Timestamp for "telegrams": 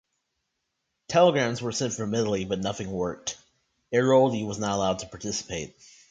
1.09-1.61